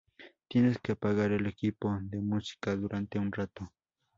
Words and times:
Tienes 0.47 0.79
que 0.79 0.93
apagar 0.93 1.31
el 1.31 1.45
equipo 1.45 1.95
de 2.01 2.19
música 2.23 2.75
durante 2.75 3.19
un 3.19 3.31
rato. 3.31 3.71